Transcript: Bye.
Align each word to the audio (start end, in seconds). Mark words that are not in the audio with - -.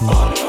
Bye. 0.00 0.47